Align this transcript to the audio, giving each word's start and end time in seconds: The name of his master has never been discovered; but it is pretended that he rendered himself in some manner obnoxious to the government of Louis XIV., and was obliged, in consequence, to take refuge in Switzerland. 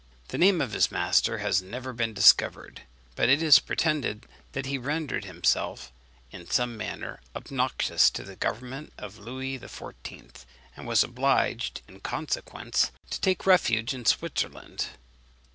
The 0.29 0.39
name 0.39 0.61
of 0.61 0.71
his 0.73 0.89
master 0.91 1.37
has 1.45 1.61
never 1.61 1.93
been 1.93 2.11
discovered; 2.11 2.81
but 3.15 3.29
it 3.29 3.39
is 3.39 3.59
pretended 3.59 4.25
that 4.53 4.65
he 4.65 4.79
rendered 4.79 5.25
himself 5.25 5.93
in 6.31 6.49
some 6.49 6.75
manner 6.75 7.21
obnoxious 7.35 8.09
to 8.09 8.23
the 8.23 8.35
government 8.35 8.93
of 8.97 9.19
Louis 9.19 9.59
XIV., 9.59 10.43
and 10.75 10.87
was 10.87 11.03
obliged, 11.03 11.81
in 11.87 11.99
consequence, 11.99 12.91
to 13.11 13.21
take 13.21 13.45
refuge 13.45 13.93
in 13.93 14.05
Switzerland. 14.05 14.87